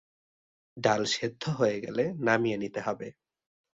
ডাল 0.77 1.01
সেদ্ধ 1.13 1.43
হয়ে 1.59 1.77
গেলে 1.79 2.03
নামিয়ে 2.25 2.57
নিতে 2.57 2.79
হবে। 2.81 3.07